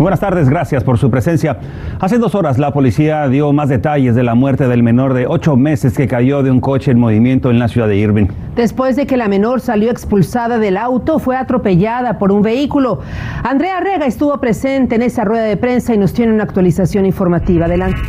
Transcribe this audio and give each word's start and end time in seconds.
Buenas 0.00 0.20
tardes, 0.20 0.48
gracias 0.48 0.82
por 0.82 0.96
su 0.96 1.10
presencia. 1.10 1.58
Hace 2.00 2.16
dos 2.16 2.34
horas 2.34 2.58
la 2.58 2.72
policía 2.72 3.28
dio 3.28 3.52
más 3.52 3.68
detalles 3.68 4.14
de 4.14 4.22
la 4.22 4.34
muerte 4.34 4.66
del 4.66 4.82
menor 4.82 5.12
de 5.12 5.26
ocho 5.26 5.58
meses 5.58 5.94
que 5.94 6.08
cayó 6.08 6.42
de 6.42 6.50
un 6.50 6.62
coche 6.62 6.90
en 6.90 6.98
movimiento 6.98 7.50
en 7.50 7.58
la 7.58 7.68
ciudad 7.68 7.86
de 7.86 7.98
Irving. 7.98 8.28
Después 8.56 8.96
de 8.96 9.06
que 9.06 9.18
la 9.18 9.28
menor 9.28 9.60
salió 9.60 9.90
expulsada 9.90 10.58
del 10.58 10.78
auto, 10.78 11.18
fue 11.18 11.36
atropellada 11.36 12.18
por 12.18 12.32
un 12.32 12.40
vehículo. 12.40 13.00
Andrea 13.44 13.78
Rega 13.80 14.06
estuvo 14.06 14.40
presente 14.40 14.94
en 14.94 15.02
esa 15.02 15.22
rueda 15.24 15.44
de 15.44 15.58
prensa 15.58 15.92
y 15.92 15.98
nos 15.98 16.14
tiene 16.14 16.32
una 16.32 16.44
actualización 16.44 17.04
informativa. 17.04 17.66
Adelante. 17.66 18.00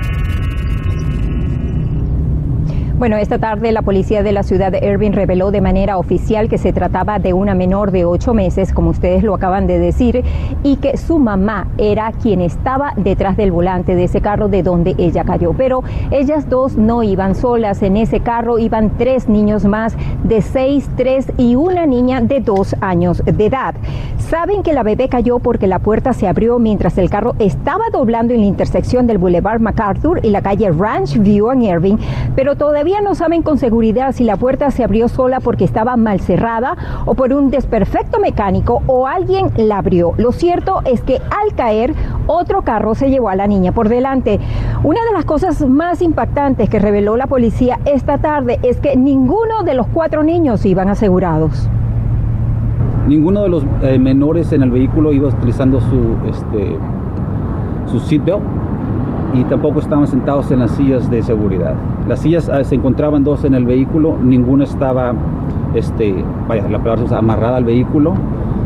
Bueno, 3.02 3.18
esta 3.18 3.40
tarde 3.40 3.72
la 3.72 3.82
policía 3.82 4.22
de 4.22 4.32
la 4.32 4.44
ciudad 4.44 4.72
de 4.72 4.88
Irving 4.88 5.14
reveló 5.14 5.50
de 5.50 5.60
manera 5.60 5.98
oficial 5.98 6.48
que 6.50 6.60
se 6.60 6.72
trataba 6.72 7.18
de 7.18 7.34
una 7.34 7.56
menor 7.56 7.90
de 7.90 8.06
ocho 8.06 8.36
meses, 8.36 8.72
como 8.74 8.92
ustedes 8.92 9.24
lo 9.24 9.34
acaban 9.34 9.66
de 9.66 9.80
decir, 9.80 10.24
y 10.62 10.76
que 10.76 10.98
su 10.98 11.18
mamá 11.18 11.68
era 11.80 12.12
quien 12.12 12.42
estaba 12.42 12.94
detrás 12.98 13.38
del 13.38 13.52
volante 13.52 13.96
de 13.96 14.04
ese 14.04 14.22
carro 14.22 14.50
de 14.50 14.62
donde 14.62 14.94
ella 15.00 15.24
cayó. 15.24 15.54
Pero 15.54 15.82
ellas 16.12 16.48
dos 16.48 16.78
no 16.78 17.02
iban 17.02 17.34
solas. 17.34 17.82
En 17.82 17.98
ese 17.98 18.20
carro 18.20 18.60
iban 18.60 18.92
tres 19.00 19.28
niños 19.28 19.66
más 19.66 19.96
de 20.24 20.44
seis, 20.44 20.88
tres 20.96 21.32
y 21.40 21.56
una 21.56 21.88
niña 21.88 22.22
de 22.22 22.40
dos 22.40 22.76
años 22.82 23.24
de 23.26 23.48
edad. 23.48 23.74
Saben 24.20 24.62
que 24.62 24.74
la 24.74 24.84
bebé 24.84 25.10
cayó 25.10 25.40
porque 25.40 25.66
la 25.66 25.80
puerta 25.80 26.14
se 26.14 26.28
abrió 26.28 26.60
mientras 26.60 27.00
el 27.00 27.10
carro 27.10 27.34
estaba 27.40 27.86
doblando 27.92 28.36
en 28.36 28.42
la 28.42 28.46
intersección 28.46 29.08
del 29.08 29.18
Boulevard 29.18 29.60
MacArthur 29.60 30.20
y 30.24 30.30
la 30.30 30.44
calle 30.44 30.70
Ranch 30.70 31.18
View 31.18 31.50
en 31.50 31.64
Irving, 31.64 31.98
pero 32.36 32.56
todavía 32.56 32.91
no 33.00 33.16
saben 33.16 33.44
con 33.44 33.58
seguridad 33.58 34.12
si 34.12 34.26
la 34.26 34.36
puerta 34.36 34.70
se 34.72 34.84
abrió 34.84 35.08
sola 35.08 35.40
porque 35.40 35.64
estaba 35.64 35.96
mal 35.96 36.20
cerrada 36.20 36.76
o 37.06 37.16
por 37.16 37.32
un 37.32 37.50
desperfecto 37.50 38.20
mecánico 38.20 38.82
o 38.88 39.08
alguien 39.08 39.52
la 39.56 39.78
abrió. 39.78 40.14
Lo 40.18 40.34
cierto 40.34 40.82
es 40.84 41.02
que 41.02 41.16
al 41.16 41.56
caer, 41.56 41.94
otro 42.28 42.64
carro 42.64 42.94
se 42.96 43.10
llevó 43.10 43.30
a 43.30 43.36
la 43.36 43.48
niña 43.48 43.72
por 43.72 43.88
delante. 43.88 44.40
Una 44.84 45.00
de 45.06 45.14
las 45.14 45.24
cosas 45.24 45.66
más 45.66 46.02
impactantes 46.02 46.70
que 46.70 46.80
reveló 46.80 47.16
la 47.16 47.28
policía 47.28 47.80
esta 47.86 48.18
tarde 48.18 48.60
es 48.64 48.82
que 48.82 48.98
ninguno 48.98 49.64
de 49.64 49.76
los 49.76 49.88
cuatro 49.88 50.24
niños 50.24 50.66
iban 50.66 50.90
asegurados. 50.90 51.70
Ninguno 53.08 53.44
de 53.44 53.50
los 53.50 53.64
eh, 53.84 54.00
menores 54.00 54.52
en 54.52 54.64
el 54.64 54.72
vehículo 54.72 55.14
iba 55.14 55.30
utilizando 55.30 55.80
su, 55.80 56.18
este, 56.28 56.78
su 57.86 58.00
seatbelt 58.00 58.42
y 59.34 59.44
tampoco 59.46 59.80
estaban 59.80 60.08
sentados 60.08 60.52
en 60.52 60.60
las 60.60 60.72
sillas 60.72 61.10
de 61.10 61.22
seguridad. 61.22 61.74
Las 62.08 62.20
sillas 62.20 62.50
ah, 62.50 62.64
se 62.64 62.76
encontraban 62.76 63.24
dos 63.24 63.44
en 63.44 63.54
el 63.54 63.66
vehículo, 63.66 64.18
ninguna 64.22 64.64
estaba, 64.66 65.14
este, 65.74 66.24
vaya, 66.48 66.68
la 66.70 66.80
palabra 66.80 67.18
amarrada 67.18 67.58
al 67.58 67.66
vehículo, 67.66 68.14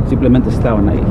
simplemente 0.08 0.50
estaban 0.50 0.90
ahí. 0.90 1.02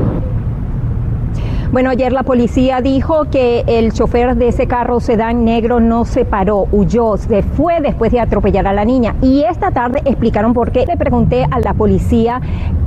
Bueno, 1.71 1.89
ayer 1.89 2.13
la 2.13 2.23
policía 2.23 2.79
dijo 2.81 3.25
que 3.25 3.63
el 3.67 3.91
chofer 3.91 4.35
de 4.35 4.49
ese 4.49 4.67
carro 4.67 4.99
sedán 4.99 5.45
negro 5.45 5.79
no 5.79 6.05
se 6.05 6.23
paró, 6.23 6.67
huyó, 6.71 7.17
se 7.17 7.41
fue 7.41 7.81
después 7.81 8.11
de 8.11 8.19
atropellar 8.19 8.67
a 8.67 8.73
la 8.73 8.85
niña. 8.85 9.15
Y 9.21 9.41
esta 9.41 9.71
tarde 9.71 10.01
explicaron 10.05 10.53
por 10.53 10.71
qué. 10.71 10.85
Le 10.85 10.95
pregunté 10.95 11.45
a 11.49 11.59
la 11.59 11.73
policía 11.73 12.41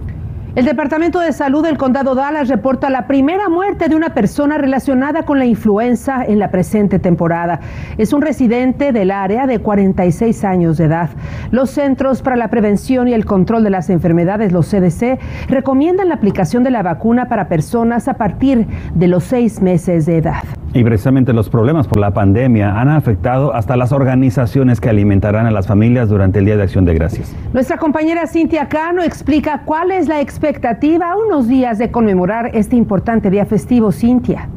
El 0.57 0.65
Departamento 0.65 1.21
de 1.21 1.33
Salud 1.33 1.63
del 1.63 1.79
Condado 1.79 2.17
Dallas 2.17 2.49
reporta 2.49 2.91
la 2.91 3.07
primera 3.07 3.49
muerte 3.49 3.89
de 3.89 3.95
una 3.95 4.15
persona 4.15 4.59
relacionada 4.59 5.23
con 5.25 5.39
la 5.39 5.45
influenza 5.45 6.25
en 6.25 6.41
la 6.41 6.51
presente 6.51 6.99
temporada. 6.99 7.61
Es 7.99 8.13
un 8.13 8.21
residente 8.21 8.91
del 8.91 9.13
área 9.13 9.47
de 9.47 9.61
46 9.61 10.45
años 10.45 10.77
de 10.77 10.87
edad. 10.87 11.11
Los 11.53 11.71
Centros 11.71 12.21
para 12.23 12.35
la 12.35 12.49
Prevención 12.49 13.07
y 13.07 13.15
el 13.15 13.27
Control 13.27 13.63
de 13.63 13.71
las 13.71 13.91
Enfermedades, 13.91 14.51
los 14.51 14.69
CDC, 14.69 15.21
recomiendan 15.49 16.09
la 16.09 16.17
aplicación 16.17 16.65
de 16.65 16.73
la 16.73 16.83
vacuna 16.83 17.29
para 17.29 17.49
personas 17.49 18.09
a 18.09 18.15
partir 18.15 18.67
de 18.93 19.07
los 19.07 19.23
seis 19.23 19.63
meses 19.63 20.05
de 20.07 20.17
edad. 20.17 20.43
Y 20.73 20.85
precisamente 20.85 21.33
los 21.33 21.49
problemas 21.49 21.89
por 21.89 21.99
la 21.99 22.13
pandemia 22.13 22.81
han 22.81 22.89
afectado 22.89 23.55
hasta 23.55 23.77
las 23.77 23.91
organizaciones 23.91 24.81
que 24.81 24.89
alimentarán 24.89 25.47
a 25.47 25.51
las 25.51 25.67
familias 25.67 26.09
durante 26.09 26.39
el 26.39 26.45
Día 26.45 26.57
de 26.57 26.63
Acción 26.63 26.85
de 26.85 26.95
Gracias. 26.95 27.35
Nuestra 27.53 27.77
compañera 27.77 28.27
Cintia 28.27 28.69
Cano 28.69 29.03
explica 29.03 29.63
cuál 29.65 29.91
es 29.91 30.07
la 30.07 30.21
expectativa 30.21 31.17
unos 31.17 31.49
días 31.49 31.79
de 31.79 31.91
conmemorar 31.91 32.51
este 32.55 32.77
importante 32.77 33.31
día 33.31 33.47
festivo, 33.47 33.91
Cintia. 33.91 34.49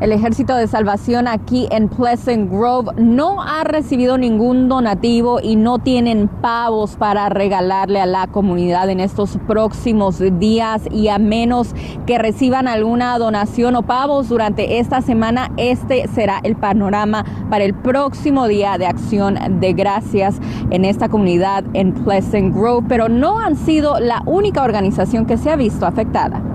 El 0.00 0.12
Ejército 0.12 0.56
de 0.56 0.66
Salvación 0.66 1.28
aquí 1.28 1.68
en 1.70 1.90
Pleasant 1.90 2.50
Grove 2.50 2.94
no 2.96 3.42
ha 3.42 3.64
recibido 3.64 4.16
ningún 4.16 4.66
donativo 4.66 5.40
y 5.42 5.56
no 5.56 5.78
tienen 5.78 6.26
pavos 6.26 6.96
para 6.96 7.28
regalarle 7.28 8.00
a 8.00 8.06
la 8.06 8.26
comunidad 8.26 8.88
en 8.88 8.98
estos 8.98 9.36
próximos 9.46 10.22
días 10.38 10.84
y 10.90 11.08
a 11.08 11.18
menos 11.18 11.74
que 12.06 12.16
reciban 12.16 12.66
alguna 12.66 13.18
donación 13.18 13.76
o 13.76 13.82
pavos 13.82 14.30
durante 14.30 14.78
esta 14.78 15.02
semana, 15.02 15.52
este 15.58 16.08
será 16.08 16.40
el 16.44 16.56
panorama 16.56 17.26
para 17.50 17.64
el 17.64 17.74
próximo 17.74 18.48
día 18.48 18.78
de 18.78 18.86
acción 18.86 19.38
de 19.60 19.74
gracias 19.74 20.40
en 20.70 20.86
esta 20.86 21.10
comunidad 21.10 21.62
en 21.74 21.92
Pleasant 21.92 22.54
Grove, 22.54 22.86
pero 22.88 23.10
no 23.10 23.38
han 23.38 23.54
sido 23.54 24.00
la 24.00 24.22
única 24.24 24.62
organización 24.62 25.26
que 25.26 25.36
se 25.36 25.50
ha 25.50 25.56
visto 25.56 25.84
afectada. 25.84 26.49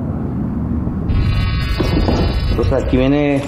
Entonces 2.58 2.86
aquí 2.86 2.96
viene 2.96 3.42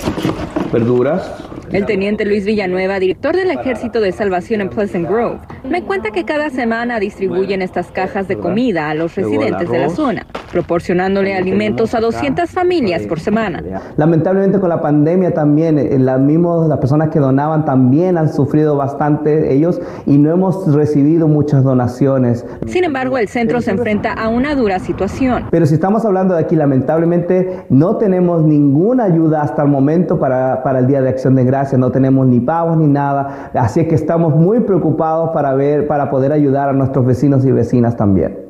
verduras. 0.74 1.31
El 1.71 1.86
teniente 1.86 2.25
Luis 2.25 2.44
Villanueva, 2.44 3.00
director 3.00 3.38
del 3.38 3.51
Ejército 3.51 4.01
de 4.01 4.12
Salvación 4.12 4.59
en 4.59 4.69
Pleasant 4.69 5.07
Grove, 5.07 5.39
me 5.63 5.81
cuenta 5.81 6.12
que 6.12 6.25
cada 6.25 6.50
semana 6.50 7.00
distribuyen 7.00 7.62
estas 7.62 7.88
cajas 7.89 8.27
de 8.27 8.38
comida 8.38 8.89
a 8.89 8.94
los 8.95 9.15
residentes 9.15 9.69
de 9.69 9.80
la 9.80 9.89
zona. 9.89 10.27
Proporcionándole 10.51 11.35
alimentos 11.35 11.94
a 11.94 11.99
200 11.99 12.49
familias 12.49 13.03
por 13.03 13.19
semana. 13.19 13.63
Lamentablemente 13.97 14.59
con 14.59 14.69
la 14.69 14.81
pandemia 14.81 15.33
también, 15.33 15.77
eh, 15.79 15.97
las 15.99 16.19
mismas 16.19 16.67
las 16.67 16.77
personas 16.79 17.09
que 17.09 17.19
donaban 17.19 17.65
también 17.65 18.17
han 18.17 18.31
sufrido 18.33 18.75
bastante 18.75 19.53
ellos 19.53 19.81
y 20.05 20.17
no 20.17 20.31
hemos 20.31 20.73
recibido 20.73 21.27
muchas 21.27 21.63
donaciones. 21.63 22.45
Sin 22.67 22.83
embargo, 22.83 23.17
el 23.17 23.27
centro 23.27 23.61
se 23.61 23.71
enfrenta 23.71 24.13
a 24.13 24.29
una 24.29 24.55
dura 24.55 24.79
situación. 24.79 25.45
Pero 25.51 25.65
si 25.65 25.75
estamos 25.75 26.05
hablando 26.05 26.35
de 26.35 26.41
aquí, 26.41 26.55
lamentablemente 26.55 27.65
no 27.69 27.97
tenemos 27.97 28.44
ninguna 28.44 29.05
ayuda 29.05 29.41
hasta 29.41 29.63
el 29.63 29.69
momento 29.69 30.19
para, 30.19 30.63
para 30.63 30.79
el 30.79 30.88
Día 30.88 31.01
de 31.01 31.09
Acción 31.09 31.35
de 31.35 31.44
Gracias, 31.44 31.79
no 31.79 31.91
tenemos 31.91 32.27
ni 32.27 32.39
pagos 32.39 32.77
ni 32.77 32.88
nada, 32.88 33.51
así 33.53 33.81
es 33.81 33.88
que 33.88 33.95
estamos 33.95 34.35
muy 34.35 34.59
preocupados 34.61 35.31
para 35.31 35.53
ver, 35.53 35.88
para 35.88 36.09
poder 36.09 36.31
ayudar 36.31 36.69
a 36.69 36.73
nuestros 36.73 37.05
vecinos 37.05 37.45
y 37.45 37.51
vecinas 37.51 37.95
también. 37.95 38.46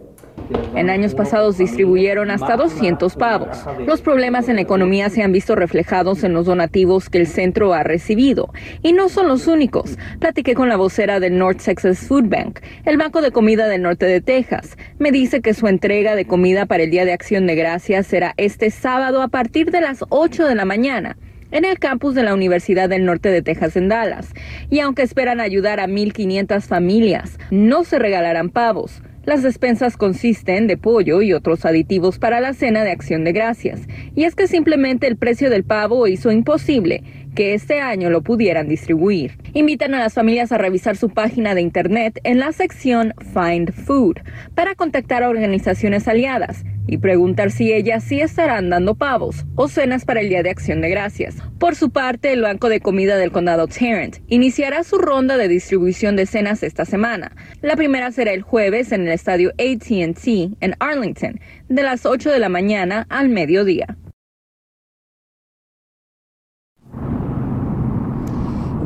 En 0.75 0.89
años 0.89 1.15
pasados 1.15 1.57
distribuyeron 1.57 2.31
hasta 2.31 2.55
200 2.55 3.15
pavos. 3.15 3.65
Los 3.85 4.01
problemas 4.01 4.47
en 4.49 4.55
la 4.55 4.61
economía 4.61 5.09
se 5.09 5.23
han 5.23 5.31
visto 5.31 5.55
reflejados 5.55 6.23
en 6.23 6.33
los 6.33 6.45
donativos 6.45 7.09
que 7.09 7.17
el 7.17 7.27
centro 7.27 7.73
ha 7.73 7.83
recibido. 7.83 8.53
Y 8.83 8.93
no 8.93 9.09
son 9.09 9.27
los 9.27 9.47
únicos. 9.47 9.97
Platiqué 10.19 10.53
con 10.53 10.69
la 10.69 10.77
vocera 10.77 11.19
del 11.19 11.37
North 11.37 11.61
Texas 11.63 11.99
Food 11.99 12.29
Bank, 12.29 12.59
el 12.85 12.97
Banco 12.97 13.21
de 13.21 13.31
Comida 13.31 13.67
del 13.67 13.81
Norte 13.81 14.05
de 14.05 14.21
Texas. 14.21 14.77
Me 14.99 15.11
dice 15.11 15.41
que 15.41 15.53
su 15.53 15.67
entrega 15.67 16.15
de 16.15 16.25
comida 16.25 16.65
para 16.65 16.83
el 16.83 16.91
Día 16.91 17.05
de 17.05 17.13
Acción 17.13 17.47
de 17.47 17.55
Gracias 17.55 18.07
será 18.07 18.33
este 18.37 18.69
sábado 18.69 19.21
a 19.21 19.27
partir 19.27 19.71
de 19.71 19.81
las 19.81 20.03
8 20.09 20.45
de 20.45 20.55
la 20.55 20.65
mañana 20.65 21.17
en 21.51 21.65
el 21.65 21.79
campus 21.79 22.15
de 22.15 22.23
la 22.23 22.33
Universidad 22.33 22.89
del 22.89 23.05
Norte 23.05 23.29
de 23.29 23.41
Texas 23.41 23.75
en 23.77 23.89
Dallas. 23.89 24.33
Y 24.69 24.79
aunque 24.79 25.01
esperan 25.01 25.39
ayudar 25.39 25.79
a 25.79 25.87
1.500 25.87 26.61
familias, 26.61 27.37
no 27.51 27.83
se 27.83 27.99
regalarán 27.99 28.49
pavos. 28.49 29.01
Las 29.27 29.43
despensas 29.43 29.97
consisten 29.97 30.67
de 30.67 30.77
pollo 30.77 31.21
y 31.21 31.33
otros 31.33 31.65
aditivos 31.65 32.17
para 32.17 32.39
la 32.39 32.53
cena 32.53 32.85
de 32.85 32.91
acción 32.91 33.25
de 33.25 33.33
gracias. 33.33 33.81
Y 34.15 34.23
es 34.23 34.35
que 34.35 34.47
simplemente 34.47 35.05
el 35.05 35.17
precio 35.17 35.49
del 35.49 35.65
pavo 35.65 36.07
hizo 36.07 36.31
imposible 36.31 37.03
que 37.37 37.53
este 37.53 37.81
año 37.81 38.09
lo 38.09 38.23
pudieran 38.23 38.67
distribuir. 38.67 39.37
Invitan 39.53 39.93
a 39.93 39.99
las 39.99 40.15
familias 40.15 40.51
a 40.51 40.57
revisar 40.57 40.97
su 40.97 41.09
página 41.09 41.53
de 41.53 41.61
internet 41.61 42.19
en 42.23 42.39
la 42.39 42.51
sección 42.51 43.13
Find 43.31 43.71
Food 43.71 44.21
para 44.55 44.73
contactar 44.73 45.21
a 45.21 45.29
organizaciones 45.29 46.07
aliadas 46.07 46.63
y 46.87 46.97
preguntar 46.97 47.51
si 47.51 47.71
ellas 47.71 48.03
sí 48.03 48.21
estarán 48.21 48.71
dando 48.71 48.95
pavos 48.95 49.45
o 49.53 49.67
cenas 49.67 50.03
para 50.03 50.21
el 50.21 50.29
Día 50.29 50.41
de 50.41 50.49
Acción 50.49 50.81
de 50.81 50.89
Gracias. 50.89 51.35
Por 51.59 51.75
su 51.75 51.91
parte, 51.91 52.33
el 52.33 52.41
Banco 52.41 52.69
de 52.69 52.79
Comida 52.79 53.17
del 53.17 53.31
Condado 53.31 53.67
Tarrant 53.67 54.17
iniciará 54.29 54.83
su 54.83 54.97
ronda 54.97 55.37
de 55.37 55.47
distribución 55.47 56.15
de 56.15 56.25
cenas 56.25 56.63
esta 56.63 56.85
semana. 56.85 57.35
La 57.61 57.75
primera 57.75 58.11
será 58.11 58.31
el 58.31 58.41
jueves 58.41 58.91
en 58.91 59.01
el 59.01 59.13
estadio 59.13 59.51
ATT 59.59 60.27
en 60.59 60.75
Arlington, 60.79 61.39
de 61.69 61.83
las 61.83 62.07
8 62.07 62.31
de 62.31 62.39
la 62.39 62.49
mañana 62.49 63.05
al 63.09 63.29
mediodía. 63.29 63.95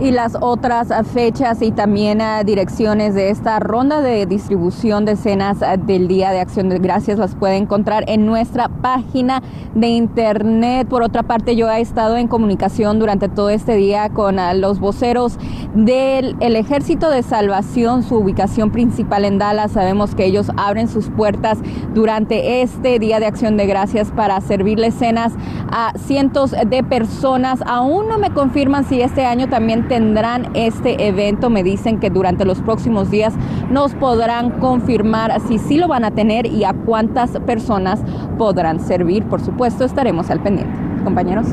Y 0.01 0.09
las 0.09 0.35
otras 0.41 0.89
fechas 1.13 1.61
y 1.61 1.71
también 1.71 2.21
ah, 2.21 2.43
direcciones 2.43 3.13
de 3.13 3.29
esta 3.29 3.59
ronda 3.59 4.01
de 4.01 4.25
distribución 4.25 5.05
de 5.05 5.15
cenas 5.15 5.61
ah, 5.61 5.77
del 5.77 6.07
Día 6.07 6.31
de 6.31 6.39
Acción 6.39 6.69
de 6.69 6.79
Gracias 6.79 7.19
las 7.19 7.35
puede 7.35 7.57
encontrar 7.57 8.05
en 8.07 8.25
nuestra 8.25 8.67
página 8.67 9.43
de 9.75 9.89
internet. 9.89 10.87
Por 10.87 11.03
otra 11.03 11.21
parte, 11.21 11.55
yo 11.55 11.69
he 11.69 11.81
estado 11.81 12.17
en 12.17 12.27
comunicación 12.27 12.97
durante 12.97 13.29
todo 13.29 13.51
este 13.51 13.75
día 13.75 14.09
con 14.09 14.39
ah, 14.39 14.55
los 14.55 14.79
voceros 14.79 15.37
del 15.75 16.35
Ejército 16.39 17.11
de 17.11 17.21
Salvación, 17.21 18.01
su 18.01 18.15
ubicación 18.15 18.71
principal 18.71 19.23
en 19.23 19.37
Dallas. 19.37 19.71
Sabemos 19.71 20.15
que 20.15 20.25
ellos 20.25 20.51
abren 20.57 20.87
sus 20.87 21.09
puertas 21.09 21.59
durante 21.93 22.63
este 22.63 22.97
Día 22.97 23.19
de 23.19 23.27
Acción 23.27 23.55
de 23.55 23.67
Gracias 23.67 24.09
para 24.09 24.41
servirles 24.41 24.95
cenas 24.95 25.33
a 25.71 25.93
cientos 25.95 26.51
de 26.51 26.83
personas. 26.83 27.59
Aún 27.67 28.07
no 28.07 28.17
me 28.17 28.31
confirman 28.31 28.83
si 28.83 28.99
este 29.01 29.25
año 29.25 29.47
también 29.47 29.90
tendrán 29.91 30.51
este 30.53 31.05
evento. 31.05 31.49
Me 31.49 31.63
dicen 31.63 31.99
que 31.99 32.09
durante 32.09 32.45
los 32.45 32.61
próximos 32.61 33.11
días 33.11 33.33
nos 33.69 33.93
podrán 33.93 34.51
confirmar 34.61 35.41
si 35.49 35.57
sí 35.57 35.75
lo 35.75 35.89
van 35.89 36.05
a 36.05 36.11
tener 36.11 36.45
y 36.45 36.63
a 36.63 36.71
cuántas 36.71 37.31
personas 37.45 37.99
podrán 38.37 38.79
servir. 38.79 39.25
Por 39.25 39.41
supuesto, 39.41 39.83
estaremos 39.83 40.29
al 40.29 40.41
pendiente. 40.41 40.73
Compañeros. 41.03 41.47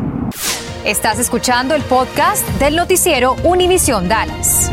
Estás 0.85 1.19
escuchando 1.19 1.75
el 1.75 1.83
podcast 1.83 2.49
del 2.61 2.77
noticiero 2.77 3.35
Univisión 3.43 4.09
Dallas 4.09 4.71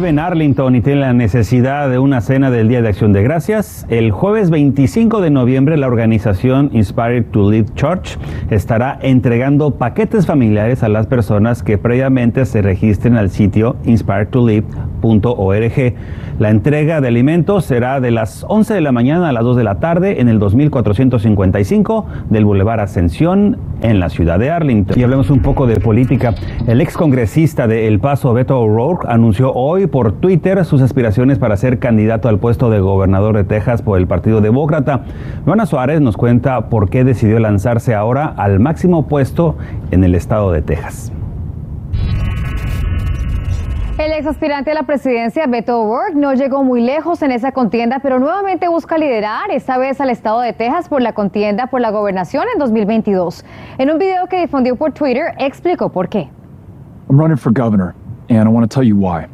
vive 0.00 0.08
en 0.08 0.18
Arlington 0.18 0.74
y 0.76 0.80
tiene 0.80 1.02
la 1.02 1.12
necesidad 1.12 1.90
de 1.90 1.98
una 1.98 2.22
cena 2.22 2.50
del 2.50 2.68
Día 2.68 2.80
de 2.80 2.88
Acción 2.88 3.12
de 3.12 3.22
Gracias, 3.22 3.84
el 3.90 4.12
jueves 4.12 4.48
25 4.48 5.20
de 5.20 5.28
noviembre 5.28 5.76
la 5.76 5.88
organización 5.88 6.70
Inspired 6.72 7.26
to 7.32 7.50
Live 7.50 7.66
Church 7.74 8.16
estará 8.48 8.98
entregando 9.02 9.72
paquetes 9.72 10.24
familiares 10.24 10.82
a 10.82 10.88
las 10.88 11.06
personas 11.06 11.62
que 11.62 11.76
previamente 11.76 12.46
se 12.46 12.62
registren 12.62 13.18
al 13.18 13.28
sitio 13.28 13.76
inspiredtolive.org. 13.84 15.94
La 16.38 16.48
entrega 16.48 17.02
de 17.02 17.08
alimentos 17.08 17.66
será 17.66 18.00
de 18.00 18.10
las 18.10 18.46
11 18.48 18.72
de 18.72 18.80
la 18.80 18.92
mañana 18.92 19.28
a 19.28 19.32
las 19.32 19.44
2 19.44 19.58
de 19.58 19.64
la 19.64 19.80
tarde 19.80 20.22
en 20.22 20.30
el 20.30 20.38
2455 20.38 22.06
del 22.30 22.46
Boulevard 22.46 22.80
Ascensión 22.80 23.58
en 23.82 24.00
la 24.00 24.08
ciudad 24.08 24.38
de 24.38 24.50
Arlington. 24.50 24.98
Y 24.98 25.02
hablemos 25.02 25.30
un 25.30 25.40
poco 25.40 25.66
de 25.66 25.80
política. 25.80 26.34
El 26.66 26.80
ex 26.80 26.96
congresista 26.96 27.66
de 27.66 27.88
El 27.88 28.00
Paso, 28.00 28.32
Beto 28.32 28.60
O'Rourke, 28.60 29.06
anunció 29.08 29.52
hoy 29.52 29.86
por 29.86 30.12
Twitter 30.12 30.64
sus 30.64 30.82
aspiraciones 30.82 31.38
para 31.38 31.56
ser 31.56 31.78
candidato 31.78 32.28
al 32.28 32.38
puesto 32.38 32.70
de 32.70 32.80
gobernador 32.80 33.36
de 33.36 33.44
Texas 33.44 33.82
por 33.82 33.98
el 33.98 34.06
Partido 34.06 34.40
Demócrata. 34.40 35.04
Luana 35.46 35.66
Suárez 35.66 36.00
nos 36.00 36.16
cuenta 36.16 36.68
por 36.68 36.90
qué 36.90 37.04
decidió 37.04 37.38
lanzarse 37.38 37.94
ahora 37.94 38.26
al 38.36 38.60
máximo 38.60 39.06
puesto 39.06 39.56
en 39.90 40.04
el 40.04 40.14
estado 40.14 40.52
de 40.52 40.62
Texas. 40.62 41.12
El 44.00 44.12
ex 44.12 44.26
aspirante 44.26 44.70
a 44.70 44.74
la 44.74 44.84
presidencia, 44.84 45.46
Beto 45.46 45.82
O'Rourke, 45.82 46.14
no 46.14 46.32
llegó 46.32 46.64
muy 46.64 46.80
lejos 46.80 47.20
en 47.20 47.32
esa 47.32 47.52
contienda, 47.52 47.98
pero 47.98 48.18
nuevamente 48.18 48.66
busca 48.66 48.96
liderar, 48.96 49.50
esta 49.50 49.76
vez 49.76 50.00
al 50.00 50.08
estado 50.08 50.40
de 50.40 50.54
Texas, 50.54 50.88
por 50.88 51.02
la 51.02 51.12
contienda 51.12 51.66
por 51.66 51.82
la 51.82 51.90
gobernación 51.90 52.44
en 52.50 52.58
2022. 52.58 53.44
En 53.76 53.90
un 53.90 53.98
video 53.98 54.26
que 54.26 54.40
difundió 54.40 54.74
por 54.76 54.92
Twitter, 54.92 55.34
explicó 55.36 55.90
por 55.90 56.08
qué. 56.08 56.30
I'm 57.10 57.20
running 57.20 57.36
for 57.36 57.52
governor, 57.52 57.94
and 58.30 58.48
I 58.48 58.50
want 58.50 58.66
to 58.66 58.74
tell 58.74 58.82
you 58.82 58.96
why. 58.96 59.26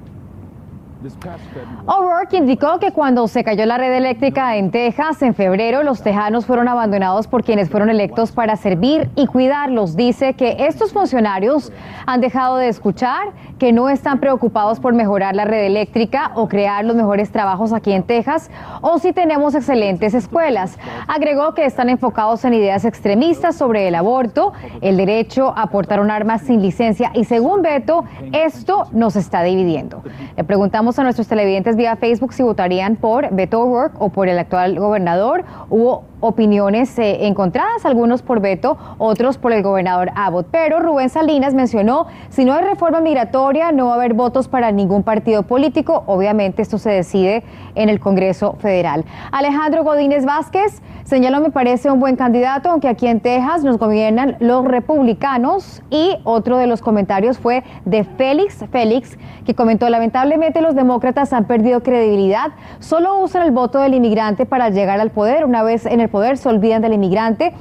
O'Rourke 1.87 2.39
indicó 2.39 2.79
que 2.79 2.91
cuando 2.91 3.29
se 3.29 3.45
cayó 3.45 3.67
la 3.67 3.77
red 3.77 3.93
eléctrica 3.93 4.57
en 4.57 4.71
Texas 4.71 5.21
en 5.21 5.35
febrero, 5.35 5.83
los 5.83 6.03
tejanos 6.03 6.47
fueron 6.47 6.69
abandonados 6.69 7.27
por 7.27 7.45
quienes 7.45 7.69
fueron 7.69 7.91
electos 7.91 8.33
para 8.33 8.57
servir 8.57 9.11
y 9.15 9.27
cuidarlos. 9.27 9.95
Dice 9.95 10.35
que 10.35 10.57
estos 10.67 10.95
funcionarios 10.95 11.71
han 12.07 12.23
dejado 12.23 12.57
de 12.57 12.69
escuchar, 12.69 13.29
que 13.59 13.73
no 13.73 13.91
están 13.91 14.21
preocupados 14.21 14.81
por 14.81 14.95
mejorar 14.95 15.37
la 15.37 15.45
red 15.45 15.65
eléctrica 15.65 16.33
o 16.35 16.49
crear 16.49 16.85
los 16.85 16.97
mejores 16.97 17.31
trabajos 17.31 17.75
aquí 17.75 17.93
en 17.93 18.03
Texas 18.03 18.51
o 18.81 18.99
si 18.99 19.13
tenemos 19.13 19.55
excelentes 19.55 20.15
escuelas. 20.15 20.79
Agregó 21.09 21.55
que 21.55 21.67
están 21.67 21.91
enfocados 21.91 22.45
en 22.45 22.55
ideas 22.55 22.85
extremistas 22.87 23.57
sobre 23.57 23.89
el 23.89 23.95
aborto, 23.95 24.55
el 24.81 24.97
derecho 24.97 25.53
a 25.57 25.67
portar 25.67 26.01
un 26.01 26.11
arma 26.11 26.39
sin 26.39 26.63
licencia 26.63 27.11
y 27.15 27.25
según 27.25 27.63
Beto, 27.63 28.05
esto 28.33 28.87
nos 28.93 29.17
está 29.17 29.43
dividiendo. 29.43 30.03
Le 30.37 30.45
preguntamos 30.45 30.86
a 30.87 31.03
nuestros 31.03 31.27
televidentes 31.27 31.75
vía 31.75 31.97
Facebook 31.97 32.33
si 32.33 32.45
votarían 32.45 32.95
por 32.95 33.35
Beto 33.35 33.61
O'Rourke 33.61 33.97
o 33.99 34.11
por 34.11 34.29
el 34.29 34.39
actual 34.39 34.79
gobernador. 34.79 35.45
Hubo 35.69 36.05
opiniones 36.21 36.99
eh, 36.99 37.27
encontradas, 37.27 37.85
algunos 37.85 38.23
por 38.23 38.41
Beto, 38.41 38.79
otros 38.99 39.39
por 39.39 39.53
el 39.53 39.63
gobernador 39.63 40.11
Abbott. 40.15 40.47
Pero 40.51 40.81
Rubén 40.81 41.09
Salinas 41.09 41.55
mencionó, 41.55 42.07
si 42.29 42.45
no 42.45 42.53
hay 42.53 42.65
reforma 42.65 43.01
migratoria, 43.01 43.73
no 43.73 43.87
va 43.87 43.93
a 43.93 43.95
haber 43.97 44.15
votos 44.15 44.49
para 44.49 44.71
ningún 44.73 45.03
partido 45.03 45.43
político. 45.45 46.05
Obviamente 46.07 46.63
esto 46.63 46.79
se 46.79 46.91
decide 46.91 47.45
en 47.75 47.89
el 47.89 48.01
Congreso 48.01 48.57
Federal. 48.61 49.05
Alejandro 49.33 49.85
Godínez 49.85 50.25
Vázquez 50.25 50.83
señaló, 51.05 51.41
me 51.41 51.51
parece 51.51 51.91
un 51.91 52.01
buen 52.01 52.17
candidato, 52.17 52.71
aunque 52.71 52.89
aquí 52.89 53.07
en 53.07 53.21
Texas 53.21 53.63
nos 53.65 53.79
gobiernan 53.79 54.37
los 54.41 54.65
republicanos. 54.65 55.83
Y 55.91 56.17
otro 56.25 56.57
de 56.57 56.67
los 56.67 56.81
comentarios 56.81 57.39
fue 57.39 57.63
de 57.85 58.05
Félix 58.05 58.65
Félix, 58.71 59.17
que 59.45 59.55
comentó, 59.55 59.89
lamentablemente 59.89 60.61
los 60.61 60.75
demócratas 60.75 61.33
han 61.33 61.45
perdido 61.45 61.83
credibilidad, 61.83 62.53
solo 62.79 63.23
usan 63.23 63.43
el 63.43 63.51
voto 63.51 63.79
del 63.79 63.95
inmigrante 63.95 64.47
para 64.47 64.71
llegar 64.71 65.01
al 65.01 65.11
poder. 65.11 65.45
Una 65.45 65.63
vez 65.63 65.87
en 65.87 66.01
el 66.01 66.06
poder 66.09 66.37
se 66.37 66.49
olvidan 66.49 66.83
del 66.83 66.93
inmigrante. 66.95 67.53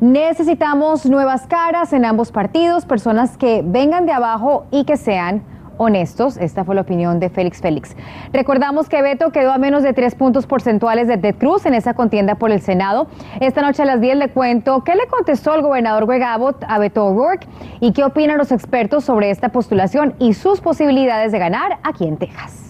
Necesitamos 0.00 1.06
nuevas 1.06 1.46
caras 1.46 1.92
en 1.92 2.04
ambos 2.04 2.30
partidos, 2.30 2.86
personas 2.86 3.36
que 3.36 3.62
vengan 3.64 4.06
de 4.06 4.12
abajo 4.12 4.66
y 4.70 4.84
que 4.84 4.96
sean 4.96 5.42
honestos. 5.78 6.36
Esta 6.36 6.64
fue 6.64 6.74
la 6.74 6.82
opinión 6.82 7.18
de 7.18 7.30
Félix 7.30 7.60
Félix. 7.60 7.96
Recordamos 8.32 8.88
que 8.88 9.00
Beto 9.00 9.30
quedó 9.30 9.52
a 9.52 9.58
menos 9.58 9.82
de 9.82 9.92
tres 9.94 10.14
puntos 10.14 10.46
porcentuales 10.46 11.08
de 11.08 11.16
Ted 11.16 11.36
Cruz 11.36 11.64
en 11.66 11.74
esa 11.74 11.94
contienda 11.94 12.34
por 12.34 12.50
el 12.50 12.60
Senado. 12.60 13.06
Esta 13.40 13.62
noche 13.62 13.82
a 13.82 13.86
las 13.86 14.00
10 14.00 14.16
le 14.18 14.28
cuento 14.28 14.84
qué 14.84 14.94
le 14.94 15.06
contestó 15.06 15.54
el 15.54 15.62
gobernador 15.62 16.06
Greg 16.06 16.22
Abbott 16.22 16.64
a 16.68 16.78
Beto 16.78 17.06
O'Rourke 17.06 17.46
y 17.80 17.92
qué 17.92 18.04
opinan 18.04 18.38
los 18.38 18.52
expertos 18.52 19.04
sobre 19.04 19.30
esta 19.30 19.48
postulación 19.48 20.14
y 20.18 20.34
sus 20.34 20.60
posibilidades 20.60 21.32
de 21.32 21.38
ganar 21.38 21.78
aquí 21.82 22.06
en 22.06 22.18
Texas. 22.18 22.67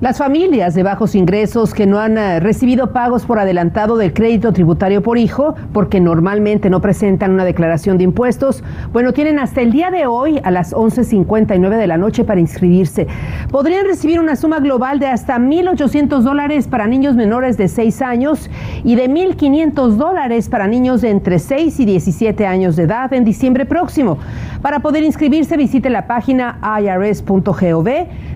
Las 0.00 0.16
familias 0.16 0.74
de 0.74 0.82
bajos 0.82 1.14
ingresos 1.14 1.74
que 1.74 1.86
no 1.86 1.98
han 1.98 2.16
eh, 2.16 2.40
recibido 2.40 2.90
pagos 2.90 3.26
por 3.26 3.38
adelantado 3.38 3.98
del 3.98 4.14
crédito 4.14 4.50
tributario 4.50 5.02
por 5.02 5.18
hijo, 5.18 5.54
porque 5.74 6.00
normalmente 6.00 6.70
no 6.70 6.80
presentan 6.80 7.32
una 7.32 7.44
declaración 7.44 7.98
de 7.98 8.04
impuestos, 8.04 8.64
bueno, 8.94 9.12
tienen 9.12 9.38
hasta 9.38 9.60
el 9.60 9.72
día 9.72 9.90
de 9.90 10.06
hoy 10.06 10.40
a 10.42 10.50
las 10.50 10.72
11.59 10.72 11.76
de 11.76 11.86
la 11.86 11.98
noche 11.98 12.24
para 12.24 12.40
inscribirse. 12.40 13.08
Podrían 13.50 13.84
recibir 13.84 14.20
una 14.20 14.36
suma 14.36 14.58
global 14.60 15.00
de 15.00 15.06
hasta 15.06 15.36
1.800 15.36 16.22
dólares 16.22 16.66
para 16.66 16.86
niños 16.86 17.14
menores 17.14 17.58
de 17.58 17.68
6 17.68 18.00
años 18.00 18.48
y 18.82 18.94
de 18.94 19.10
1.500 19.10 19.96
dólares 19.96 20.48
para 20.48 20.66
niños 20.66 21.02
de 21.02 21.10
entre 21.10 21.38
6 21.38 21.78
y 21.78 21.84
17 21.84 22.46
años 22.46 22.74
de 22.76 22.84
edad 22.84 23.12
en 23.12 23.26
diciembre 23.26 23.66
próximo. 23.66 24.16
Para 24.62 24.80
poder 24.80 25.02
inscribirse, 25.02 25.58
visite 25.58 25.90
la 25.90 26.06
página 26.06 26.58
irs.gov, 26.80 27.88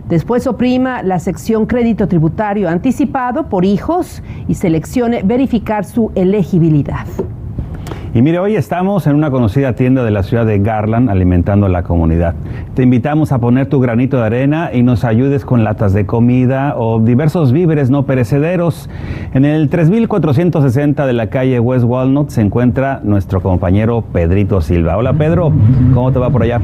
después 0.08 0.46
oprima 0.46 1.02
la 1.02 1.18
sección 1.18 1.66
crédito 1.66 2.08
tributario 2.08 2.68
anticipado 2.68 3.49
por 3.49 3.64
hijos 3.64 4.23
y 4.49 4.54
seleccione 4.54 5.23
verificar 5.23 5.84
su 5.84 6.12
elegibilidad. 6.14 7.06
Y 8.14 8.23
mire, 8.23 8.38
hoy 8.38 8.54
estamos 8.54 9.08
en 9.08 9.16
una 9.16 9.32
conocida 9.32 9.73
tienda 9.73 10.04
de 10.04 10.12
la 10.12 10.23
ciudad 10.23 10.46
de 10.46 10.61
Garland 10.61 11.11
alimentando 11.11 11.66
a 11.66 11.68
la 11.68 11.82
comunidad. 11.82 12.37
Te 12.75 12.84
invitamos 12.84 13.32
a 13.32 13.40
poner 13.40 13.68
tu 13.68 13.80
granito 13.80 14.18
de 14.18 14.23
arena 14.23 14.70
y 14.73 14.84
nos 14.84 15.04
ayudes 15.04 15.44
con 15.44 15.64
latas 15.64 15.92
de 15.92 16.06
comida 16.06 16.76
o 16.76 17.00
diversos 17.00 17.50
víveres 17.50 17.90
no 17.90 18.04
perecederos. 18.04 18.88
En 19.32 19.44
el 19.44 19.68
3460 19.68 21.06
de 21.08 21.12
la 21.12 21.26
calle 21.26 21.58
West 21.58 21.84
Walnut 21.84 22.28
se 22.28 22.40
encuentra 22.40 23.00
nuestro 23.02 23.42
compañero 23.42 24.02
Pedrito 24.02 24.61
Silva. 24.61 24.96
Hola 24.96 25.14
Pedro, 25.14 25.52
¿cómo 25.92 26.12
te 26.12 26.20
va 26.20 26.30
por 26.30 26.44
allá? 26.44 26.61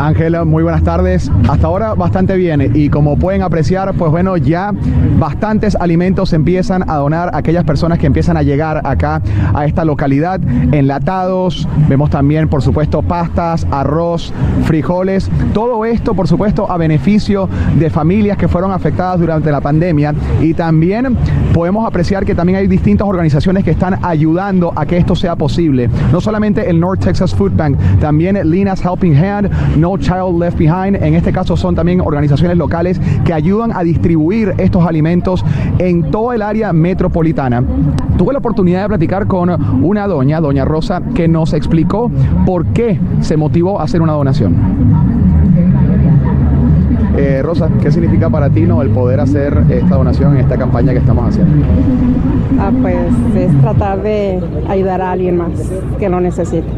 Ángela, 0.00 0.46
muy 0.46 0.62
buenas 0.62 0.82
tardes. 0.82 1.30
Hasta 1.46 1.66
ahora 1.66 1.92
bastante 1.92 2.34
bien 2.34 2.72
y 2.74 2.88
como 2.88 3.18
pueden 3.18 3.42
apreciar, 3.42 3.92
pues 3.92 4.10
bueno, 4.10 4.38
ya 4.38 4.72
bastantes 5.18 5.76
alimentos 5.76 6.32
empiezan 6.32 6.88
a 6.88 6.96
donar 6.96 7.34
a 7.34 7.36
aquellas 7.36 7.64
personas 7.64 7.98
que 7.98 8.06
empiezan 8.06 8.38
a 8.38 8.42
llegar 8.42 8.80
acá 8.84 9.20
a 9.52 9.66
esta 9.66 9.84
localidad. 9.84 10.40
Enlatados, 10.72 11.68
vemos 11.86 12.08
también, 12.08 12.48
por 12.48 12.62
supuesto, 12.62 13.02
pastas, 13.02 13.66
arroz, 13.70 14.32
frijoles. 14.64 15.30
Todo 15.52 15.84
esto, 15.84 16.14
por 16.14 16.26
supuesto, 16.26 16.70
a 16.70 16.78
beneficio 16.78 17.50
de 17.78 17.90
familias 17.90 18.38
que 18.38 18.48
fueron 18.48 18.72
afectadas 18.72 19.20
durante 19.20 19.52
la 19.52 19.60
pandemia. 19.60 20.14
Y 20.40 20.54
también 20.54 21.14
podemos 21.52 21.86
apreciar 21.86 22.24
que 22.24 22.34
también 22.34 22.58
hay 22.58 22.68
distintas 22.68 23.06
organizaciones 23.06 23.64
que 23.64 23.72
están 23.72 23.98
ayudando 24.02 24.72
a 24.74 24.86
que 24.86 24.96
esto 24.96 25.14
sea 25.14 25.36
posible. 25.36 25.90
No 26.10 26.22
solamente 26.22 26.70
el 26.70 26.80
North 26.80 27.04
Texas 27.04 27.34
Food 27.34 27.52
Bank, 27.54 27.76
también 28.00 28.38
Lina's 28.50 28.82
Helping 28.82 29.14
Hand, 29.14 29.50
Child 29.98 30.38
Left 30.38 30.58
Behind. 30.58 30.96
En 30.96 31.14
este 31.14 31.32
caso 31.32 31.56
son 31.56 31.74
también 31.74 32.00
organizaciones 32.00 32.56
locales 32.56 33.00
que 33.24 33.32
ayudan 33.32 33.72
a 33.74 33.82
distribuir 33.82 34.54
estos 34.58 34.86
alimentos 34.86 35.44
en 35.78 36.10
toda 36.10 36.34
el 36.34 36.42
área 36.42 36.72
metropolitana. 36.72 37.62
Tuve 38.16 38.32
la 38.32 38.38
oportunidad 38.38 38.82
de 38.82 38.88
platicar 38.88 39.26
con 39.26 39.50
una 39.82 40.06
doña, 40.06 40.40
doña 40.40 40.64
Rosa, 40.64 41.02
que 41.14 41.28
nos 41.28 41.52
explicó 41.52 42.10
por 42.46 42.66
qué 42.66 42.98
se 43.20 43.36
motivó 43.36 43.80
a 43.80 43.84
hacer 43.84 44.02
una 44.02 44.12
donación. 44.12 44.54
Eh, 47.16 47.42
Rosa, 47.42 47.68
¿qué 47.82 47.90
significa 47.90 48.30
para 48.30 48.48
ti 48.48 48.62
no, 48.62 48.82
el 48.82 48.90
poder 48.90 49.20
hacer 49.20 49.64
esta 49.68 49.96
donación 49.96 50.34
en 50.34 50.40
esta 50.42 50.56
campaña 50.56 50.92
que 50.92 50.98
estamos 50.98 51.28
haciendo? 51.28 51.66
Ah, 52.58 52.70
pues 52.80 52.96
es 53.36 53.60
tratar 53.60 54.02
de 54.02 54.40
ayudar 54.68 55.02
a 55.02 55.12
alguien 55.12 55.36
más 55.36 55.50
que 55.98 56.08
lo 56.08 56.20
necesite 56.20 56.68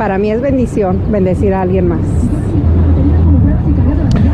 para 0.00 0.16
mí 0.16 0.30
es 0.30 0.40
bendición 0.40 1.12
bendecir 1.12 1.52
a 1.52 1.60
alguien 1.60 1.86
más. 1.86 2.00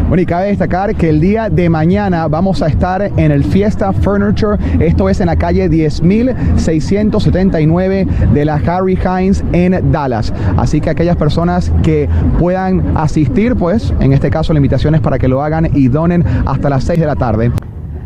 Bueno, 0.06 0.22
y 0.22 0.26
cabe 0.26 0.46
destacar 0.46 0.94
que 0.94 1.08
el 1.08 1.18
día 1.18 1.50
de 1.50 1.68
mañana 1.68 2.28
vamos 2.28 2.62
a 2.62 2.68
estar 2.68 3.02
en 3.02 3.32
el 3.32 3.42
Fiesta 3.42 3.92
Furniture. 3.92 4.58
Esto 4.78 5.08
es 5.08 5.18
en 5.18 5.26
la 5.26 5.34
calle 5.34 5.68
10.679 5.68 8.06
de 8.32 8.44
la 8.44 8.62
Harry 8.64 8.96
Hines 8.96 9.42
en 9.52 9.90
Dallas. 9.90 10.32
Así 10.56 10.80
que 10.80 10.90
aquellas 10.90 11.16
personas 11.16 11.72
que 11.82 12.08
puedan 12.38 12.96
asistir, 12.96 13.56
pues 13.56 13.92
en 13.98 14.12
este 14.12 14.30
caso 14.30 14.52
la 14.52 14.60
invitación 14.60 14.94
es 14.94 15.00
para 15.00 15.18
que 15.18 15.26
lo 15.26 15.42
hagan 15.42 15.68
y 15.74 15.88
donen 15.88 16.24
hasta 16.46 16.70
las 16.70 16.84
6 16.84 17.00
de 17.00 17.06
la 17.06 17.16
tarde. 17.16 17.50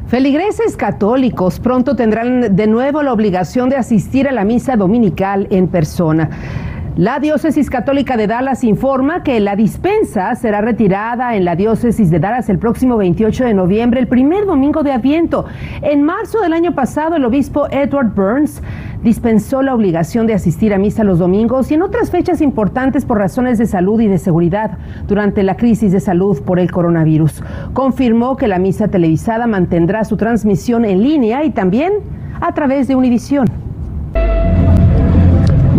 Feligreses 0.06 0.78
católicos 0.78 1.60
pronto 1.60 1.94
tendrán 1.94 2.56
de 2.56 2.66
nuevo 2.66 3.02
la 3.02 3.12
obligación 3.12 3.68
de 3.68 3.76
asistir 3.76 4.26
a 4.26 4.32
la 4.32 4.44
misa 4.44 4.76
dominical 4.76 5.46
en 5.50 5.68
persona. 5.68 6.30
La 7.00 7.18
Diócesis 7.18 7.70
Católica 7.70 8.18
de 8.18 8.26
Dallas 8.26 8.62
informa 8.62 9.22
que 9.22 9.40
la 9.40 9.56
dispensa 9.56 10.34
será 10.34 10.60
retirada 10.60 11.34
en 11.34 11.46
la 11.46 11.56
Diócesis 11.56 12.10
de 12.10 12.18
Dallas 12.20 12.50
el 12.50 12.58
próximo 12.58 12.98
28 12.98 13.46
de 13.46 13.54
noviembre, 13.54 14.00
el 14.00 14.06
primer 14.06 14.44
domingo 14.44 14.82
de 14.82 14.92
Adviento. 14.92 15.46
En 15.80 16.02
marzo 16.02 16.42
del 16.42 16.52
año 16.52 16.74
pasado, 16.74 17.16
el 17.16 17.24
obispo 17.24 17.68
Edward 17.70 18.14
Burns 18.14 18.62
dispensó 19.02 19.62
la 19.62 19.74
obligación 19.74 20.26
de 20.26 20.34
asistir 20.34 20.74
a 20.74 20.78
misa 20.78 21.02
los 21.02 21.18
domingos 21.18 21.70
y 21.70 21.74
en 21.74 21.80
otras 21.80 22.10
fechas 22.10 22.42
importantes 22.42 23.06
por 23.06 23.16
razones 23.16 23.56
de 23.56 23.64
salud 23.64 23.98
y 24.02 24.06
de 24.06 24.18
seguridad 24.18 24.76
durante 25.08 25.42
la 25.42 25.56
crisis 25.56 25.92
de 25.92 26.00
salud 26.00 26.42
por 26.42 26.58
el 26.58 26.70
coronavirus. 26.70 27.42
Confirmó 27.72 28.36
que 28.36 28.46
la 28.46 28.58
misa 28.58 28.88
televisada 28.88 29.46
mantendrá 29.46 30.04
su 30.04 30.18
transmisión 30.18 30.84
en 30.84 31.02
línea 31.02 31.44
y 31.44 31.50
también 31.50 31.94
a 32.42 32.52
través 32.52 32.88
de 32.88 32.94
Univisión. 32.94 33.59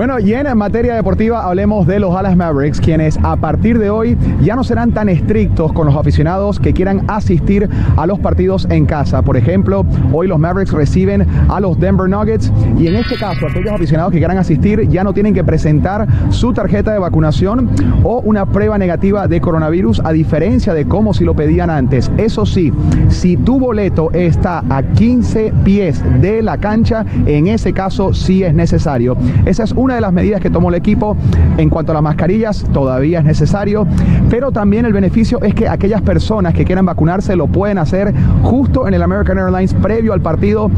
Bueno, 0.01 0.19
y 0.19 0.33
en 0.33 0.57
materia 0.57 0.95
deportiva 0.95 1.45
hablemos 1.45 1.85
de 1.85 1.99
los 1.99 2.11
Dallas 2.11 2.35
Mavericks, 2.35 2.81
quienes 2.81 3.19
a 3.21 3.35
partir 3.35 3.77
de 3.77 3.91
hoy 3.91 4.17
ya 4.41 4.55
no 4.55 4.63
serán 4.63 4.93
tan 4.93 5.09
estrictos 5.09 5.71
con 5.73 5.85
los 5.85 5.95
aficionados 5.95 6.59
que 6.59 6.73
quieran 6.73 7.03
asistir 7.07 7.69
a 7.95 8.07
los 8.07 8.17
partidos 8.17 8.65
en 8.71 8.87
casa. 8.87 9.21
Por 9.21 9.37
ejemplo, 9.37 9.85
hoy 10.11 10.27
los 10.27 10.39
Mavericks 10.39 10.73
reciben 10.73 11.27
a 11.49 11.59
los 11.59 11.79
Denver 11.79 12.09
Nuggets 12.09 12.51
y 12.79 12.87
en 12.87 12.95
este 12.95 13.15
caso 13.15 13.45
aquellos 13.45 13.71
aficionados 13.73 14.11
que 14.11 14.17
quieran 14.17 14.39
asistir 14.39 14.89
ya 14.89 15.03
no 15.03 15.13
tienen 15.13 15.35
que 15.35 15.43
presentar 15.43 16.07
su 16.31 16.51
tarjeta 16.51 16.93
de 16.93 16.97
vacunación 16.97 17.69
o 18.01 18.21
una 18.21 18.47
prueba 18.47 18.79
negativa 18.79 19.27
de 19.27 19.39
coronavirus 19.39 20.01
a 20.03 20.13
diferencia 20.13 20.73
de 20.73 20.87
cómo 20.87 21.13
si 21.13 21.25
lo 21.25 21.35
pedían 21.35 21.69
antes. 21.69 22.11
Eso 22.17 22.47
sí, 22.47 22.73
si 23.09 23.37
tu 23.37 23.59
boleto 23.59 24.09
está 24.13 24.63
a 24.67 24.81
15 24.81 25.53
pies 25.63 26.03
de 26.21 26.41
la 26.41 26.57
cancha, 26.57 27.05
en 27.27 27.45
ese 27.45 27.71
caso 27.71 28.15
sí 28.15 28.43
es 28.43 28.55
necesario. 28.55 29.15
Esa 29.45 29.63
es 29.63 29.73
una 29.73 29.90
de 29.95 30.01
las 30.01 30.13
medidas 30.13 30.41
que 30.41 30.49
tomó 30.49 30.69
el 30.69 30.75
equipo 30.75 31.15
en 31.57 31.69
cuanto 31.69 31.91
a 31.91 31.95
las 31.95 32.03
mascarillas, 32.03 32.65
todavía 32.73 33.19
es 33.19 33.25
necesario, 33.25 33.87
pero 34.29 34.51
también 34.51 34.85
el 34.85 34.93
beneficio 34.93 35.41
es 35.41 35.53
que 35.53 35.67
aquellas 35.67 36.01
personas 36.01 36.53
que 36.53 36.65
quieran 36.65 36.85
vacunarse 36.85 37.35
lo 37.35 37.47
pueden 37.47 37.77
hacer 37.77 38.13
justo 38.43 38.87
en 38.87 38.93
el 38.93 39.01
American 39.01 39.37
Airlines 39.37 39.73
previo 39.73 40.13
al 40.13 40.21
partido. 40.21 40.69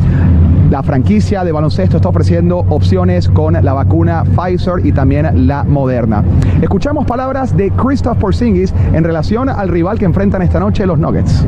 La 0.70 0.82
franquicia 0.82 1.44
de 1.44 1.52
baloncesto 1.52 1.98
está 1.98 2.10
ofreciendo 2.10 2.60
opciones 2.70 3.30
con 3.30 3.54
la 3.54 3.74
vacuna 3.74 4.24
Pfizer 4.24 4.84
y 4.84 4.92
también 4.92 5.48
la 5.48 5.64
Moderna. 5.64 6.24
Escuchamos 6.62 7.06
palabras 7.06 7.56
de 7.56 7.70
Christoph 7.72 8.18
Porzingis 8.18 8.74
en 8.94 9.04
relación 9.04 9.50
al 9.50 9.70
rival 9.70 10.00
que 10.00 10.06
enfrentan 10.06 10.42
esta 10.42 10.60
noche 10.60 10.86
los 10.86 10.98
Nuggets. 10.98 11.46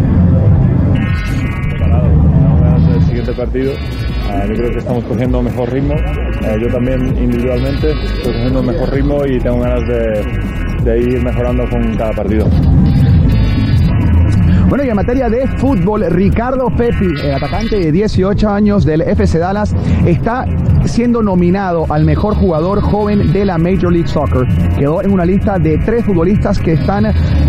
Yo 4.47 4.53
creo 4.53 4.71
que 4.71 4.79
estamos 4.79 5.03
cogiendo 5.05 5.41
mejor 5.41 5.71
ritmo. 5.71 5.95
Eh, 5.95 6.57
yo 6.61 6.67
también 6.69 7.01
individualmente 7.17 7.91
estoy 7.91 8.33
cogiendo 8.33 8.63
mejor 8.63 8.93
ritmo 8.93 9.25
y 9.25 9.39
tengo 9.39 9.59
ganas 9.59 9.87
de, 9.87 10.83
de 10.83 10.99
ir 10.99 11.23
mejorando 11.23 11.67
con 11.69 11.95
cada 11.95 12.11
partido. 12.11 12.47
Bueno, 14.67 14.83
y 14.83 14.89
en 14.89 14.95
materia 14.95 15.29
de 15.29 15.47
fútbol, 15.47 16.05
Ricardo 16.09 16.67
Pepi, 16.75 17.05
el 17.23 17.35
atacante 17.35 17.79
de 17.79 17.91
18 17.91 18.49
años 18.49 18.83
del 18.83 19.01
FC 19.01 19.37
Dallas, 19.37 19.75
está 20.07 20.45
siendo 20.85 21.21
nominado 21.21 21.85
al 21.89 22.03
mejor 22.03 22.35
jugador 22.35 22.81
joven 22.81 23.31
de 23.31 23.45
la 23.45 23.59
Major 23.59 23.91
League 23.91 24.07
Soccer. 24.07 24.47
Quedó 24.77 25.03
en 25.03 25.11
una 25.11 25.25
lista 25.25 25.59
de 25.59 25.77
tres 25.77 26.05
futbolistas 26.05 26.59
que 26.59 26.73
están 26.73 27.05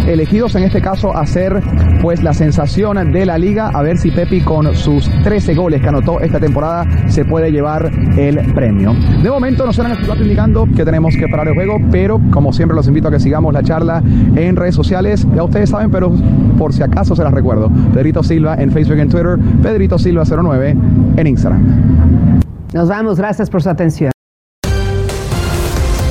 elegidos 0.06 0.54
en 0.56 0.64
este 0.64 0.80
caso 0.80 1.14
a 1.16 1.26
ser 1.26 1.62
pues 2.02 2.22
la 2.22 2.34
sensación 2.34 3.12
de 3.12 3.26
la 3.26 3.38
liga. 3.38 3.70
A 3.72 3.82
ver 3.82 3.96
si 3.96 4.10
Pepi 4.10 4.42
con 4.42 4.74
sus 4.74 5.10
13 5.24 5.54
goles 5.54 5.80
que 5.80 5.88
anotó 5.88 6.20
esta 6.20 6.38
temporada 6.38 6.86
se 7.08 7.24
puede 7.24 7.50
llevar 7.50 7.90
el 8.16 8.52
premio. 8.52 8.94
De 9.22 9.30
momento 9.30 9.64
nos 9.64 9.78
el 9.78 10.22
indicando 10.22 10.66
que 10.74 10.84
tenemos 10.84 11.16
que 11.16 11.28
parar 11.28 11.48
el 11.48 11.54
juego, 11.54 11.78
pero 11.90 12.20
como 12.30 12.52
siempre 12.52 12.74
los 12.74 12.86
invito 12.88 13.08
a 13.08 13.10
que 13.10 13.20
sigamos 13.20 13.52
la 13.52 13.62
charla 13.62 14.02
en 14.34 14.56
redes 14.56 14.74
sociales. 14.74 15.26
Ya 15.34 15.42
ustedes 15.42 15.70
saben, 15.70 15.90
pero 15.90 16.12
por 16.58 16.72
si 16.72 16.82
acaso 16.82 17.05
se 17.14 17.22
las 17.22 17.32
recuerdo. 17.32 17.70
Pedrito 17.92 18.22
Silva 18.22 18.56
en 18.56 18.72
Facebook 18.72 18.96
y 18.96 19.00
en 19.02 19.08
Twitter, 19.08 19.38
Pedrito 19.62 19.98
Silva 19.98 20.24
09 20.24 20.76
en 21.16 21.26
Instagram. 21.26 22.40
Nos 22.72 22.88
vamos, 22.88 23.18
gracias 23.18 23.48
por 23.50 23.62
su 23.62 23.70
atención. 23.70 24.10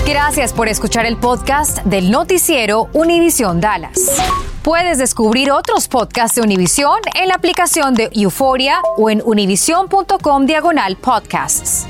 Gracias 0.07 0.53
por 0.53 0.67
escuchar 0.67 1.05
el 1.05 1.17
podcast 1.17 1.83
del 1.83 2.11
noticiero 2.11 2.89
Univisión 2.93 3.59
Dallas. 3.59 4.21
Puedes 4.63 4.97
descubrir 4.97 5.51
otros 5.51 5.87
podcasts 5.87 6.35
de 6.35 6.41
Univisión 6.41 6.99
en 7.19 7.27
la 7.27 7.35
aplicación 7.35 7.93
de 7.93 8.09
Euforia 8.13 8.81
o 8.97 9.09
en 9.09 9.21
univision.com 9.23 10.45
diagonal 10.45 10.95
podcasts. 10.95 11.87